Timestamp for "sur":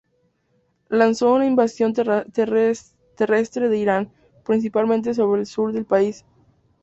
5.45-5.71